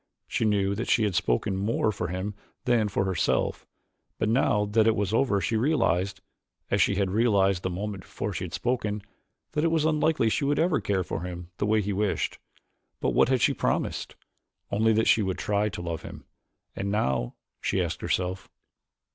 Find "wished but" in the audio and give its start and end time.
11.93-13.11